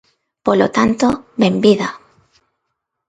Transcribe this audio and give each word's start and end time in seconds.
Polo 0.45 0.67
tanto, 0.77 1.07
¡benvida! 1.41 1.89